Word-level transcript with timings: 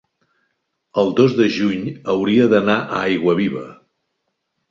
el 1.01 1.11
dos 1.19 1.35
de 1.41 1.45
juny 1.57 1.83
hauria 2.15 2.47
d'anar 2.53 2.79
a 2.85 3.01
Aiguaviva. 3.11 3.67